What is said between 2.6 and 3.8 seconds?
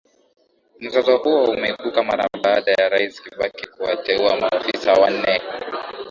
ya rais kibaki